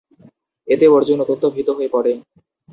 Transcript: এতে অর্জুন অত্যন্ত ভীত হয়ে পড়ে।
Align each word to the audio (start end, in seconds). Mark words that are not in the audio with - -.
এতে 0.67 0.85
অর্জুন 0.87 1.17
অত্যন্ত 1.23 1.43
ভীত 1.55 1.69
হয়ে 1.77 1.93
পড়ে। 1.95 2.11